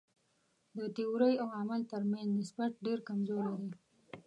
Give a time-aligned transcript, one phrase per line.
[0.77, 3.71] د تیورۍ او عمل تر منځ نسبت ډېر کمزوری دی.